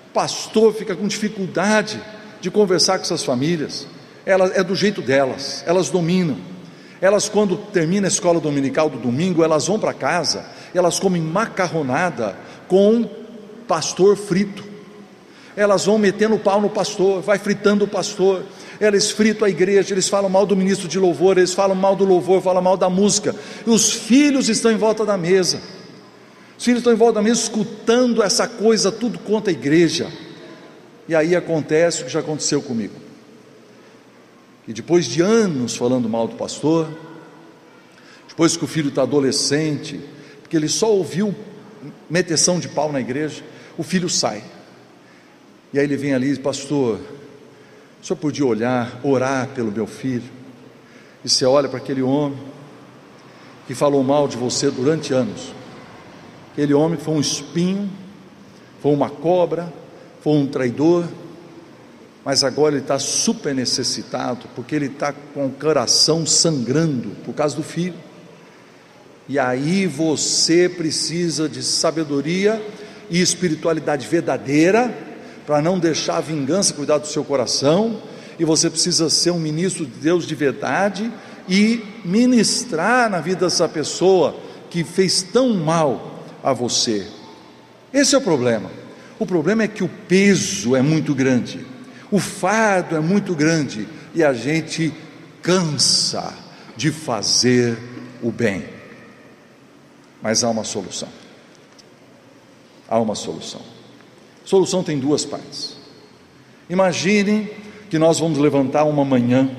O 0.09 0.13
pastor 0.13 0.73
fica 0.73 0.95
com 0.95 1.07
dificuldade 1.07 2.01
de 2.41 2.49
conversar 2.49 2.97
com 2.97 3.03
essas 3.03 3.23
famílias. 3.23 3.87
Ela 4.25 4.51
é 4.55 4.63
do 4.63 4.75
jeito 4.75 5.01
delas, 5.01 5.63
elas 5.65 5.89
dominam. 5.89 6.37
Elas 7.01 7.29
quando 7.29 7.55
termina 7.55 8.07
a 8.07 8.09
escola 8.09 8.39
dominical 8.39 8.89
do 8.89 8.97
domingo, 8.97 9.43
elas 9.43 9.67
vão 9.67 9.79
para 9.79 9.93
casa, 9.93 10.45
elas 10.73 10.99
comem 10.99 11.21
macarronada 11.21 12.37
com 12.67 13.07
pastor 13.67 14.17
frito. 14.17 14.67
Elas 15.55 15.85
vão 15.85 15.97
metendo 15.97 16.35
o 16.35 16.39
pau 16.39 16.61
no 16.61 16.69
pastor, 16.69 17.21
vai 17.21 17.37
fritando 17.37 17.85
o 17.85 17.87
pastor. 17.87 18.43
Eles 18.79 19.11
fritam 19.11 19.45
a 19.45 19.49
igreja, 19.49 19.93
eles 19.93 20.07
falam 20.07 20.29
mal 20.29 20.45
do 20.45 20.55
ministro 20.55 20.87
de 20.87 20.97
louvor, 20.97 21.37
eles 21.37 21.53
falam 21.53 21.75
mal 21.75 21.95
do 21.95 22.05
louvor, 22.05 22.41
falam 22.41 22.61
mal 22.61 22.77
da 22.77 22.89
música. 22.89 23.35
E 23.65 23.69
os 23.69 23.91
filhos 23.91 24.47
estão 24.47 24.71
em 24.71 24.77
volta 24.77 25.05
da 25.05 25.17
mesa 25.17 25.59
os 26.59 26.65
filhos 26.65 26.79
estão 26.79 26.91
em 26.91 26.97
volta 26.97 27.13
da 27.13 27.21
mesa 27.21 27.39
escutando 27.39 28.21
essa 28.21 28.45
coisa 28.45 28.91
tudo 28.91 29.17
contra 29.19 29.49
a 29.49 29.53
igreja. 29.53 30.11
E 31.07 31.15
aí 31.15 31.33
acontece 31.33 32.01
o 32.01 32.05
que 32.05 32.11
já 32.11 32.19
aconteceu 32.19 32.61
comigo. 32.61 32.95
E 34.67 34.73
depois 34.73 35.05
de 35.05 35.21
anos 35.21 35.77
falando 35.77 36.09
mal 36.09 36.27
do 36.27 36.35
pastor, 36.35 36.89
depois 38.27 38.57
que 38.57 38.65
o 38.65 38.67
filho 38.67 38.89
está 38.89 39.03
adolescente, 39.03 40.01
porque 40.41 40.57
ele 40.57 40.67
só 40.67 40.91
ouviu 40.91 41.33
meteção 42.09 42.59
de 42.59 42.67
pau 42.67 42.91
na 42.91 42.99
igreja, 42.99 43.41
o 43.77 43.81
filho 43.81 44.09
sai. 44.09 44.43
E 45.71 45.79
aí 45.79 45.85
ele 45.85 45.95
vem 45.95 46.13
ali 46.13 46.25
e 46.25 46.29
diz: 46.31 46.39
Pastor, 46.39 46.99
o 48.01 48.05
senhor 48.05 48.17
podia 48.17 48.45
olhar, 48.45 48.99
orar 49.01 49.47
pelo 49.55 49.71
meu 49.71 49.87
filho? 49.87 50.29
E 51.23 51.29
você 51.29 51.45
olha 51.45 51.69
para 51.69 51.77
aquele 51.77 52.01
homem 52.01 52.37
que 53.65 53.73
falou 53.73 54.03
mal 54.03 54.27
de 54.27 54.35
você 54.35 54.69
durante 54.69 55.13
anos. 55.13 55.57
Aquele 56.59 56.73
homem 56.73 56.99
foi 56.99 57.13
um 57.13 57.21
espinho, 57.21 57.89
foi 58.81 58.91
uma 58.91 59.09
cobra, 59.09 59.71
foi 60.21 60.33
um 60.33 60.45
traidor, 60.45 61.05
mas 62.25 62.43
agora 62.43 62.75
ele 62.75 62.81
está 62.81 62.99
super 62.99 63.55
necessitado, 63.55 64.45
porque 64.53 64.75
ele 64.75 64.87
está 64.87 65.13
com 65.13 65.45
o 65.45 65.51
coração 65.51 66.25
sangrando 66.25 67.11
por 67.23 67.33
causa 67.33 67.55
do 67.55 67.63
filho. 67.63 67.93
E 69.29 69.39
aí 69.39 69.87
você 69.87 70.67
precisa 70.67 71.47
de 71.47 71.63
sabedoria 71.63 72.61
e 73.09 73.21
espiritualidade 73.21 74.05
verdadeira, 74.05 74.93
para 75.47 75.61
não 75.61 75.79
deixar 75.79 76.17
a 76.17 76.21
vingança 76.21 76.73
cuidar 76.73 76.97
do 76.97 77.07
seu 77.07 77.23
coração, 77.23 78.01
e 78.37 78.43
você 78.43 78.69
precisa 78.69 79.09
ser 79.09 79.31
um 79.31 79.39
ministro 79.39 79.85
de 79.85 79.97
Deus 79.97 80.27
de 80.27 80.35
verdade 80.35 81.09
e 81.47 81.81
ministrar 82.03 83.09
na 83.09 83.21
vida 83.21 83.45
dessa 83.45 83.69
pessoa 83.69 84.35
que 84.69 84.83
fez 84.83 85.21
tão 85.21 85.53
mal 85.53 86.18
a 86.43 86.53
você. 86.53 87.07
Esse 87.93 88.15
é 88.15 88.17
o 88.17 88.21
problema. 88.21 88.69
O 89.17 89.25
problema 89.25 89.63
é 89.63 89.67
que 89.67 89.83
o 89.83 89.89
peso 89.89 90.75
é 90.75 90.81
muito 90.81 91.13
grande. 91.13 91.65
O 92.11 92.19
fardo 92.19 92.95
é 92.95 92.99
muito 92.99 93.35
grande 93.35 93.87
e 94.15 94.23
a 94.23 94.33
gente 94.33 94.93
cansa 95.41 96.33
de 96.75 96.91
fazer 96.91 97.77
o 98.21 98.31
bem. 98.31 98.63
Mas 100.21 100.43
há 100.43 100.49
uma 100.49 100.63
solução. 100.63 101.09
Há 102.87 102.99
uma 102.99 103.15
solução. 103.15 103.61
Solução 104.43 104.83
tem 104.83 104.97
duas 104.97 105.25
partes. 105.25 105.77
Imagine 106.69 107.51
que 107.89 107.99
nós 107.99 108.19
vamos 108.19 108.37
levantar 108.37 108.83
uma 108.83 109.03
manhã, 109.03 109.49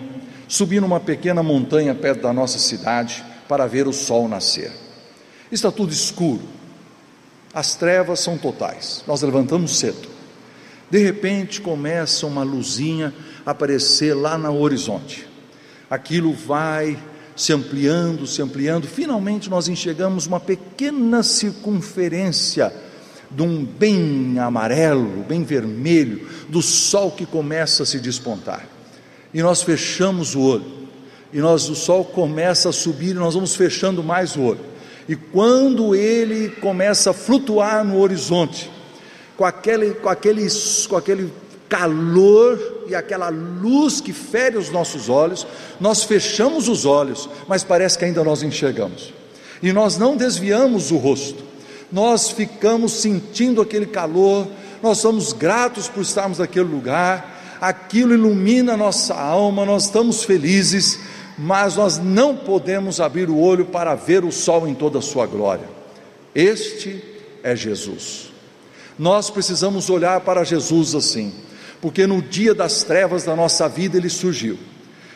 subir 0.49 0.81
numa 0.81 1.01
pequena 1.01 1.43
montanha 1.43 1.95
perto 1.95 2.23
da 2.23 2.33
nossa 2.33 2.59
cidade 2.59 3.25
para 3.49 3.67
ver 3.67 3.87
o 3.87 3.93
sol 3.93 4.29
nascer. 4.29 4.73
Está 5.51 5.71
tudo 5.71 5.93
escuro. 5.93 6.43
As 7.53 7.75
trevas 7.75 8.21
são 8.21 8.39
totais. 8.39 9.03
Nós 9.07 9.23
levantamos 9.23 9.79
cedo. 9.79 10.09
De 10.91 10.99
repente 10.99 11.61
começa 11.61 12.27
uma 12.27 12.43
luzinha 12.43 13.13
a 13.45 13.53
aparecer 13.53 14.15
lá 14.15 14.37
no 14.37 14.59
horizonte. 14.59 15.27
Aquilo 15.89 16.33
vai 16.33 16.99
se 17.37 17.53
ampliando, 17.53 18.27
se 18.27 18.43
ampliando. 18.43 18.87
Finalmente 18.87 19.49
nós 19.49 19.69
enxergamos 19.69 20.27
uma 20.27 20.39
pequena 20.39 21.23
circunferência 21.23 22.73
de 23.31 23.43
um 23.43 23.65
bem 23.65 24.39
amarelo, 24.39 25.25
bem 25.25 25.45
vermelho, 25.45 26.29
do 26.49 26.61
sol 26.61 27.13
que 27.13 27.25
começa 27.25 27.85
a 27.85 27.87
se 27.87 28.01
despontar. 28.01 28.67
E 29.33 29.41
nós 29.41 29.63
fechamos 29.63 30.35
o 30.35 30.41
olho. 30.41 30.81
E 31.33 31.39
nós 31.39 31.69
o 31.69 31.77
sol 31.77 32.05
começa 32.05 32.69
a 32.69 32.73
subir 32.73 33.11
e 33.11 33.15
nós 33.15 33.35
vamos 33.35 33.55
fechando 33.55 34.03
mais 34.03 34.35
o 34.37 34.43
olho. 34.43 34.71
E 35.11 35.17
quando 35.17 35.93
ele 35.93 36.51
começa 36.61 37.11
a 37.11 37.13
flutuar 37.13 37.85
no 37.85 37.99
horizonte, 37.99 38.71
com 39.37 39.45
aquele, 39.45 39.93
com 39.95 40.09
aquele, 40.09 40.47
com 40.89 40.97
aquele 40.97 41.33
calor 41.69 42.85
e 42.87 42.95
aquela 42.95 43.29
luz 43.29 44.01
que 44.01 44.13
fere 44.13 44.57
os 44.57 44.71
nossos 44.71 45.09
olhos, 45.09 45.45
nós 45.81 46.05
fechamos 46.05 46.69
os 46.69 46.85
olhos, 46.85 47.29
mas 47.49 47.65
parece 47.65 47.99
que 47.99 48.05
ainda 48.05 48.23
nós 48.23 48.45
enxergamos. 48.45 49.13
E 49.61 49.73
nós 49.73 49.99
não 49.99 50.17
desviamos 50.17 50.93
o 50.93 50.97
rosto, 50.97 51.43
nós 51.91 52.31
ficamos 52.31 52.93
sentindo 52.93 53.61
aquele 53.61 53.87
calor, 53.87 54.47
nós 54.81 54.99
somos 54.99 55.33
gratos 55.33 55.89
por 55.89 56.03
estarmos 56.03 56.39
naquele 56.39 56.69
lugar, 56.69 57.59
aquilo 57.61 58.15
ilumina 58.15 58.75
a 58.75 58.77
nossa 58.77 59.13
alma, 59.13 59.67
nós 59.67 59.87
estamos 59.87 60.23
felizes, 60.23 61.01
mas 61.43 61.75
nós 61.75 61.97
não 61.97 62.37
podemos 62.37 63.01
abrir 63.01 63.31
o 63.31 63.39
olho 63.39 63.65
para 63.65 63.95
ver 63.95 64.27
o 64.27 64.31
sol 64.31 64.69
em 64.69 64.75
toda 64.75 64.99
a 64.99 65.03
sua 65.03 65.25
glória. 65.25 65.67
Este 66.35 67.03
é 67.43 67.57
Jesus. 67.57 68.31
Nós 68.99 69.31
precisamos 69.31 69.89
olhar 69.89 70.21
para 70.21 70.45
Jesus 70.45 70.95
assim, 70.95 71.33
porque 71.81 72.07
no 72.07 72.21
dia 72.21 72.55
das 72.55 72.83
trevas 72.83 73.25
da 73.25 73.35
nossa 73.35 73.67
vida 73.71 73.97
ele 73.97 74.11
surgiu 74.11 74.59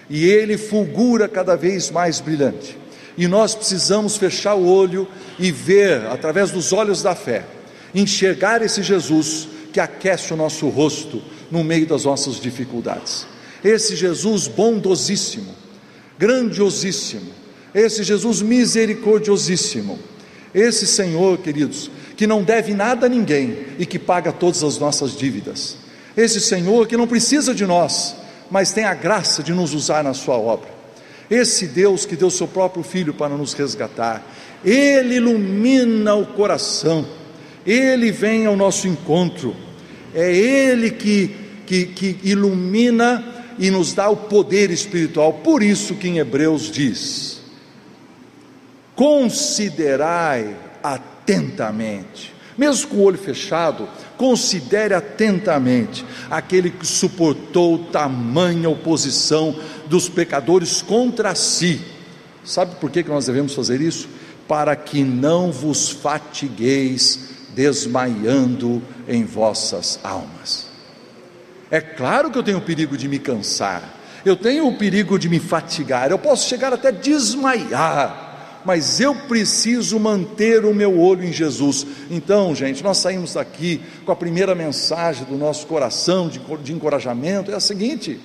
e 0.09 0.25
ele 0.25 0.57
fulgura 0.57 1.29
cada 1.29 1.57
vez 1.57 1.91
mais 1.91 2.21
brilhante. 2.21 2.79
E 3.19 3.29
nós 3.29 3.55
precisamos 3.55 4.17
fechar 4.17 4.55
o 4.55 4.67
olho 4.67 5.07
e 5.39 5.53
ver, 5.53 6.07
através 6.07 6.51
dos 6.51 6.73
olhos 6.73 7.03
da 7.03 7.15
fé, 7.15 7.45
enxergar 7.95 8.63
esse 8.63 8.83
Jesus 8.83 9.47
que 9.75 9.79
aquece 9.79 10.33
o 10.33 10.37
nosso 10.39 10.71
rosto 10.71 11.23
no 11.51 11.63
meio 11.63 11.87
das 11.87 12.07
nossas 12.07 12.41
dificuldades. 12.41 13.27
Esse 13.63 13.95
Jesus 13.95 14.49
bondosíssimo, 14.49 15.64
grandiosíssimo, 16.19 17.33
esse 17.75 18.05
Jesus 18.05 18.41
misericordiosíssimo, 18.41 19.99
esse 20.55 20.87
Senhor, 20.87 21.39
queridos, 21.39 21.91
que 22.17 22.27
não 22.27 22.43
deve 22.43 22.73
nada 22.73 23.07
a 23.07 23.09
ninguém 23.09 23.59
e 23.79 23.85
que 23.85 23.99
paga 23.99 24.33
todas 24.33 24.63
as 24.63 24.79
nossas 24.79 25.17
dívidas. 25.17 25.77
Esse 26.17 26.41
Senhor 26.41 26.87
que 26.87 26.97
não 26.97 27.09
precisa 27.09 27.53
de 27.53 27.67
nós, 27.67 28.15
mas 28.51 28.73
tem 28.73 28.85
a 28.85 28.95
graça 28.95 29.43
de 29.43 29.53
nos 29.53 29.75
usar 29.75 30.05
na 30.05 30.15
Sua 30.15 30.37
obra. 30.37 30.73
Esse 31.29 31.67
Deus 31.67 32.07
que 32.07 32.15
deu 32.15 32.31
seu 32.31 32.47
próprio 32.47 32.85
Filho 32.85 33.13
para 33.13 33.37
nos 33.37 33.53
resgatar, 33.53 34.25
Ele 34.65 35.17
ilumina 35.17 36.15
o 36.15 36.27
coração, 36.27 37.05
Ele 37.67 38.13
vem 38.13 38.47
ao 38.47 38.57
nosso 38.57 38.87
encontro, 38.87 39.57
é 40.15 40.33
Ele 40.33 40.91
que, 40.91 41.35
que, 41.67 41.87
que 41.87 42.19
ilumina 42.23 43.34
e 43.59 43.71
nos 43.71 43.93
dá 43.93 44.09
o 44.09 44.17
poder 44.17 44.71
espiritual. 44.71 45.33
Por 45.33 45.63
isso 45.63 45.95
que 45.95 46.09
em 46.09 46.19
Hebreus 46.19 46.71
diz: 46.71 47.41
considerai 48.95 50.57
atentamente, 50.83 52.33
mesmo 52.57 52.89
com 52.89 52.97
o 52.97 53.03
olho 53.03 53.19
fechado, 53.19 53.89
considere 54.17 54.95
atentamente 54.95 56.05
aquele 56.31 56.71
que 56.71 56.87
suportou 56.87 57.87
tamanha 57.87 58.69
oposição 58.69 59.59
dos 59.87 60.09
pecadores 60.09 60.83
contra 60.83 61.35
si. 61.35 61.81
Sabe 62.45 62.77
por 62.77 62.91
que 62.91 63.03
nós 63.05 63.27
devemos 63.27 63.55
fazer 63.55 63.81
isso? 63.81 64.09
Para 64.47 64.77
que 64.77 65.03
não 65.03 65.51
vos 65.51 65.89
fatigueis 65.89 67.31
desmaiando 67.55 68.83
em 69.09 69.25
vossas 69.25 69.99
almas. 70.03 70.74
É 71.75 71.81
claro 71.81 72.31
que 72.31 72.39
eu 72.39 72.43
tenho 72.45 72.59
o 72.59 72.63
perigo 72.63 72.97
de 72.97 73.09
me 73.09 73.19
cansar, 73.19 73.83
eu 74.25 74.37
tenho 74.37 74.69
o 74.69 74.79
perigo 74.79 75.19
de 75.19 75.29
me 75.29 75.41
fatigar, 75.41 76.09
eu 76.09 76.19
posso 76.21 76.49
chegar 76.49 76.73
até 76.73 76.93
desmaiar 76.93 78.25
mas 78.65 78.99
eu 78.99 79.15
preciso 79.15 80.01
manter 80.01 80.65
o 80.65 80.73
meu 80.73 80.99
olho 80.99 81.25
em 81.25 81.33
Jesus. 81.33 81.87
Então, 82.11 82.55
gente, 82.55 82.83
nós 82.83 82.97
saímos 82.99 83.35
daqui 83.35 83.83
com 84.07 84.13
a 84.13 84.17
primeira 84.17 84.55
mensagem 84.55 85.25
do 85.25 85.37
nosso 85.37 85.67
coração 85.67 86.29
de, 86.29 86.39
de 86.63 86.73
encorajamento: 86.73 87.51
é 87.51 87.55
a 87.55 87.61
seguinte, 87.61 88.19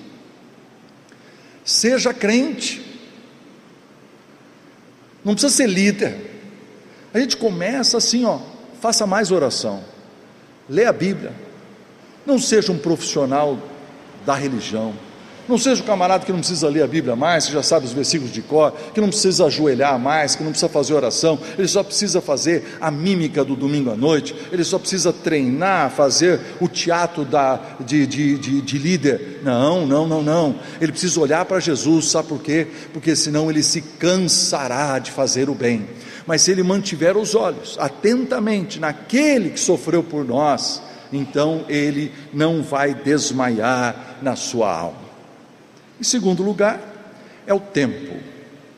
seja 1.64 2.14
crente, 2.14 2.80
não 5.24 5.34
precisa 5.34 5.54
ser 5.54 5.66
líder, 5.66 6.16
a 7.12 7.18
gente 7.18 7.36
começa 7.36 7.98
assim, 7.98 8.24
ó, 8.24 8.38
faça 8.80 9.06
mais 9.06 9.30
oração, 9.30 9.84
lê 10.68 10.86
a 10.86 10.92
Bíblia, 10.92 11.49
não 12.26 12.38
seja 12.38 12.72
um 12.72 12.78
profissional 12.78 13.58
da 14.24 14.34
religião, 14.34 14.94
não 15.50 15.58
seja 15.58 15.82
o 15.82 15.84
camarada 15.84 16.24
que 16.24 16.30
não 16.30 16.38
precisa 16.38 16.68
ler 16.68 16.84
a 16.84 16.86
Bíblia 16.86 17.16
mais, 17.16 17.46
que 17.46 17.52
já 17.52 17.62
sabe 17.62 17.84
os 17.84 17.92
versículos 17.92 18.32
de 18.32 18.40
cor, 18.40 18.72
que 18.94 19.00
não 19.00 19.08
precisa 19.08 19.46
ajoelhar 19.46 19.98
mais, 19.98 20.36
que 20.36 20.44
não 20.44 20.52
precisa 20.52 20.70
fazer 20.70 20.94
oração, 20.94 21.36
ele 21.58 21.66
só 21.66 21.82
precisa 21.82 22.20
fazer 22.20 22.78
a 22.80 22.88
mímica 22.88 23.44
do 23.44 23.56
domingo 23.56 23.90
à 23.90 23.96
noite, 23.96 24.32
ele 24.52 24.62
só 24.62 24.78
precisa 24.78 25.12
treinar, 25.12 25.90
fazer 25.90 26.38
o 26.60 26.68
teatro 26.68 27.24
da, 27.24 27.58
de, 27.80 28.06
de, 28.06 28.38
de, 28.38 28.62
de 28.62 28.78
líder. 28.78 29.40
Não, 29.42 29.84
não, 29.84 30.06
não, 30.06 30.22
não. 30.22 30.54
Ele 30.80 30.92
precisa 30.92 31.18
olhar 31.18 31.44
para 31.44 31.58
Jesus, 31.58 32.10
sabe 32.10 32.28
por 32.28 32.40
quê? 32.40 32.68
Porque 32.92 33.16
senão 33.16 33.50
ele 33.50 33.64
se 33.64 33.80
cansará 33.80 35.00
de 35.00 35.10
fazer 35.10 35.50
o 35.50 35.54
bem. 35.54 35.84
Mas 36.28 36.42
se 36.42 36.52
ele 36.52 36.62
mantiver 36.62 37.16
os 37.16 37.34
olhos 37.34 37.76
atentamente 37.80 38.78
naquele 38.78 39.50
que 39.50 39.58
sofreu 39.58 40.00
por 40.00 40.24
nós, 40.24 40.80
então 41.12 41.64
ele 41.68 42.12
não 42.32 42.62
vai 42.62 42.94
desmaiar 42.94 44.18
na 44.22 44.36
sua 44.36 44.72
alma. 44.72 45.10
Em 46.00 46.04
segundo 46.04 46.42
lugar, 46.42 46.80
é 47.46 47.54
o 47.54 47.60
tempo. 47.60 48.16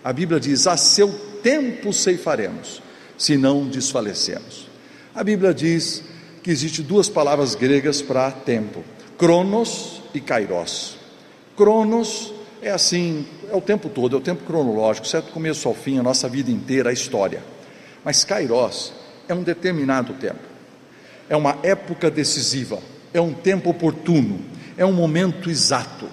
A 0.03 0.13
Bíblia 0.13 0.41
diz: 0.41 0.67
a 0.67 0.77
seu 0.77 1.13
tempo 1.43 1.93
ceifaremos, 1.93 2.83
se 3.17 3.37
não 3.37 3.67
desfalecemos. 3.69 4.69
A 5.15 5.23
Bíblia 5.23 5.53
diz 5.53 6.03
que 6.43 6.51
existe 6.51 6.83
duas 6.83 7.09
palavras 7.09 7.55
gregas 7.55 8.03
para 8.03 8.31
tempo: 8.31 8.83
cronos 9.17 10.03
e 10.15 10.21
kairos. 10.21 10.97
Cronos 11.57 12.33
é 12.63 12.71
assim, 12.71 13.27
é 13.51 13.57
o 13.57 13.61
tempo 13.61 13.89
todo, 13.89 14.17
é 14.17 14.19
o 14.19 14.23
tempo 14.23 14.45
cronológico, 14.45 15.07
certo? 15.07 15.33
Começo 15.33 15.69
ao 15.69 15.75
fim, 15.75 15.99
a 15.99 16.03
nossa 16.03 16.29
vida 16.29 16.51
inteira, 16.51 16.91
a 16.91 16.93
história. 16.93 17.43
Mas 18.05 18.25
Kairos 18.25 18.93
é 19.29 19.35
um 19.35 19.43
determinado 19.43 20.15
tempo, 20.15 20.41
é 21.33 21.37
uma 21.37 21.57
época 21.63 22.11
decisiva, 22.11 22.79
é 23.11 23.19
um 23.19 23.33
tempo 23.33 23.71
oportuno, 23.71 24.39
é 24.77 24.85
um 24.85 24.93
momento 24.93 25.49
exato. 25.49 26.07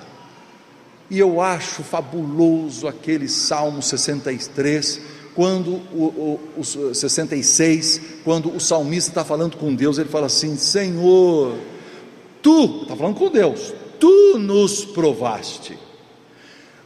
E 1.09 1.19
eu 1.19 1.41
acho 1.41 1.83
fabuloso 1.83 2.87
aquele 2.87 3.27
Salmo 3.27 3.81
63, 3.81 5.01
quando 5.35 5.71
o, 5.91 6.39
o, 6.55 6.61
o 6.61 6.63
66, 6.63 7.99
quando 8.23 8.55
o 8.55 8.61
salmista 8.61 9.11
está 9.11 9.25
falando 9.25 9.57
com 9.57 9.75
Deus, 9.75 9.97
ele 9.97 10.07
fala 10.07 10.27
assim: 10.27 10.55
Senhor, 10.55 11.57
tu, 12.41 12.83
está 12.83 12.95
falando 12.95 13.15
com 13.17 13.29
Deus, 13.29 13.73
tu 13.99 14.37
nos 14.39 14.85
provaste, 14.85 15.77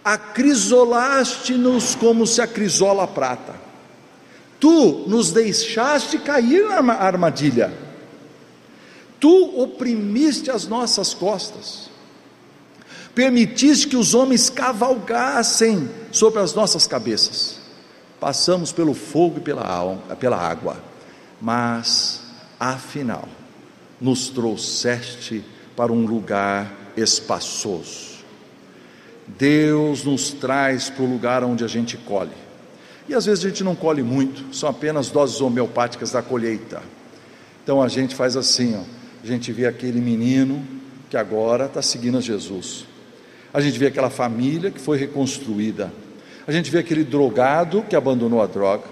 acrisolaste-nos 0.03 1.93
como 1.93 2.25
se 2.25 2.41
acrisola 2.41 3.03
a 3.03 3.07
prata, 3.07 3.53
tu 4.59 5.05
nos 5.07 5.29
deixaste 5.29 6.17
cair 6.17 6.63
na 6.63 6.93
armadilha, 6.95 7.82
tu 9.23 9.57
oprimiste 9.57 10.51
as 10.51 10.67
nossas 10.67 11.13
costas, 11.13 11.89
permitiste 13.15 13.87
que 13.87 13.95
os 13.95 14.13
homens 14.13 14.49
cavalgassem 14.49 15.89
sobre 16.11 16.41
as 16.41 16.53
nossas 16.53 16.85
cabeças, 16.85 17.57
passamos 18.19 18.73
pelo 18.73 18.93
fogo 18.93 19.37
e 19.37 19.39
pela, 19.39 20.37
água, 20.37 20.83
mas 21.41 22.19
afinal 22.59 23.29
nos 24.01 24.27
trouxeste 24.27 25.41
para 25.73 25.93
um 25.93 26.05
lugar 26.05 26.91
espaçoso. 26.97 28.25
Deus 29.25 30.03
nos 30.03 30.31
traz 30.31 30.89
para 30.89 31.03
o 31.03 31.09
lugar 31.09 31.45
onde 31.45 31.63
a 31.63 31.67
gente 31.69 31.95
colhe. 31.95 32.35
E 33.07 33.13
às 33.13 33.25
vezes 33.25 33.45
a 33.45 33.47
gente 33.47 33.63
não 33.63 33.73
colhe 33.73 34.03
muito, 34.03 34.53
são 34.53 34.67
apenas 34.67 35.09
doses 35.09 35.39
homeopáticas 35.39 36.11
da 36.11 36.21
colheita. 36.21 36.83
Então 37.63 37.81
a 37.81 37.87
gente 37.87 38.15
faz 38.15 38.35
assim, 38.35 38.75
ó, 38.75 39.02
a 39.23 39.25
gente 39.27 39.53
vê 39.53 39.65
aquele 39.65 40.01
menino 40.01 40.61
que 41.09 41.15
agora 41.15 41.65
está 41.65 41.81
seguindo 41.81 42.17
a 42.17 42.21
Jesus. 42.21 42.85
A 43.53 43.61
gente 43.61 43.79
vê 43.79 43.87
aquela 43.87 44.09
família 44.09 44.69
que 44.69 44.81
foi 44.81 44.97
reconstruída. 44.97 45.93
A 46.45 46.51
gente 46.51 46.69
vê 46.69 46.79
aquele 46.79 47.05
drogado 47.05 47.83
que 47.83 47.95
abandonou 47.95 48.41
a 48.41 48.47
droga. 48.47 48.83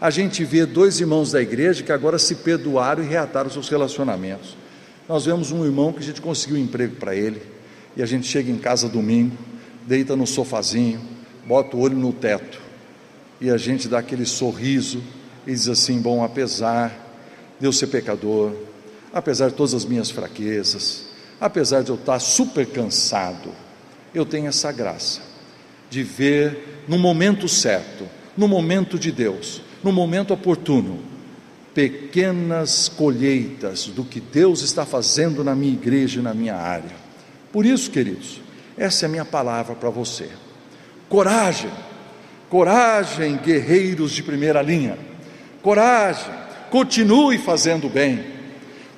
A 0.00 0.10
gente 0.10 0.44
vê 0.44 0.66
dois 0.66 0.98
irmãos 0.98 1.30
da 1.30 1.40
igreja 1.40 1.84
que 1.84 1.92
agora 1.92 2.18
se 2.18 2.36
perdoaram 2.36 3.04
e 3.04 3.06
reataram 3.06 3.50
seus 3.50 3.68
relacionamentos. 3.68 4.56
Nós 5.08 5.24
vemos 5.26 5.52
um 5.52 5.64
irmão 5.64 5.92
que 5.92 6.00
a 6.00 6.04
gente 6.04 6.20
conseguiu 6.20 6.56
um 6.56 6.60
emprego 6.60 6.96
para 6.96 7.14
ele, 7.14 7.40
e 7.96 8.02
a 8.02 8.06
gente 8.06 8.26
chega 8.26 8.50
em 8.50 8.58
casa 8.58 8.88
domingo, 8.88 9.36
deita 9.86 10.16
no 10.16 10.26
sofazinho, 10.26 11.00
bota 11.46 11.76
o 11.76 11.80
olho 11.80 11.96
no 11.96 12.12
teto, 12.12 12.60
e 13.40 13.50
a 13.50 13.56
gente 13.56 13.88
dá 13.88 14.00
aquele 14.00 14.26
sorriso 14.26 15.02
e 15.46 15.52
diz 15.52 15.68
assim: 15.68 16.00
Bom, 16.00 16.22
apesar 16.22 16.92
de 17.58 17.66
eu 17.66 17.72
ser 17.72 17.86
pecador, 17.86 18.52
apesar 19.12 19.48
de 19.48 19.54
todas 19.54 19.74
as 19.74 19.84
minhas 19.84 20.10
fraquezas, 20.10 21.06
apesar 21.40 21.82
de 21.82 21.90
eu 21.90 21.96
estar 21.96 22.18
super 22.18 22.66
cansado, 22.66 23.52
eu 24.14 24.24
tenho 24.24 24.48
essa 24.48 24.72
graça 24.72 25.20
de 25.90 26.02
ver 26.02 26.84
no 26.86 26.98
momento 26.98 27.48
certo, 27.48 28.08
no 28.36 28.46
momento 28.48 28.98
de 28.98 29.10
Deus, 29.10 29.62
no 29.82 29.92
momento 29.92 30.32
oportuno, 30.34 31.00
pequenas 31.74 32.88
colheitas 32.88 33.86
do 33.86 34.04
que 34.04 34.20
Deus 34.20 34.62
está 34.62 34.84
fazendo 34.84 35.44
na 35.44 35.54
minha 35.54 35.72
igreja 35.72 36.20
e 36.20 36.22
na 36.22 36.34
minha 36.34 36.56
área. 36.56 36.96
Por 37.52 37.64
isso, 37.64 37.90
queridos, 37.90 38.40
essa 38.76 39.04
é 39.04 39.06
a 39.06 39.10
minha 39.10 39.24
palavra 39.24 39.74
para 39.74 39.90
você. 39.90 40.28
Coragem, 41.08 41.70
coragem, 42.48 43.36
guerreiros 43.36 44.12
de 44.12 44.22
primeira 44.22 44.60
linha. 44.60 44.98
Coragem, 45.62 46.32
continue 46.70 47.38
fazendo 47.38 47.88
bem. 47.88 48.37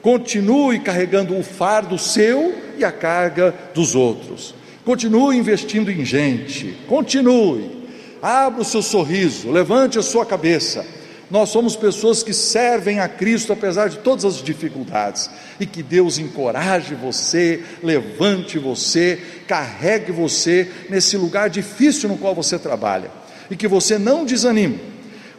Continue 0.02 0.80
carregando 0.80 1.36
o 1.36 1.42
fardo 1.42 1.98
seu 1.98 2.54
e 2.78 2.84
a 2.84 2.92
carga 2.92 3.54
dos 3.74 3.94
outros. 3.94 4.54
Continue 4.84 5.36
investindo 5.36 5.90
em 5.90 6.04
gente. 6.04 6.76
Continue. 6.88 7.80
Abra 8.22 8.62
o 8.62 8.64
seu 8.64 8.82
sorriso, 8.82 9.50
levante 9.50 9.98
a 9.98 10.02
sua 10.02 10.26
cabeça 10.26 10.84
nós 11.30 11.50
somos 11.50 11.76
pessoas 11.76 12.22
que 12.24 12.34
servem 12.34 12.98
a 12.98 13.08
Cristo 13.08 13.52
apesar 13.52 13.88
de 13.88 13.98
todas 13.98 14.24
as 14.24 14.42
dificuldades, 14.42 15.30
e 15.60 15.64
que 15.64 15.82
Deus 15.82 16.18
encoraje 16.18 16.94
você, 16.94 17.62
levante 17.82 18.58
você, 18.58 19.18
carregue 19.46 20.10
você 20.10 20.68
nesse 20.88 21.16
lugar 21.16 21.48
difícil 21.48 22.08
no 22.08 22.18
qual 22.18 22.34
você 22.34 22.58
trabalha, 22.58 23.10
e 23.48 23.54
que 23.54 23.68
você 23.68 23.96
não 23.96 24.24
desanime 24.24 24.89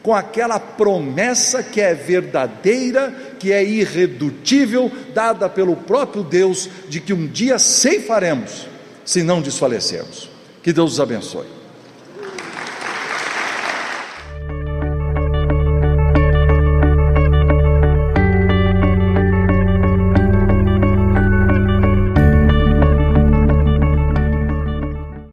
com 0.03 0.15
aquela 0.15 0.59
promessa 0.59 1.61
que 1.61 1.79
é 1.79 1.93
verdadeira, 1.93 3.13
que 3.39 3.51
é 3.51 3.63
irredutível, 3.63 4.91
dada 5.13 5.47
pelo 5.47 5.75
próprio 5.75 6.23
Deus, 6.23 6.69
de 6.89 6.99
que 6.99 7.13
um 7.13 7.27
dia 7.27 7.59
ceifaremos, 7.59 8.67
se 9.05 9.21
não 9.21 9.41
desfalecermos. 9.41 10.29
Que 10.63 10.73
Deus 10.73 10.93
os 10.93 10.99
abençoe. 10.99 11.60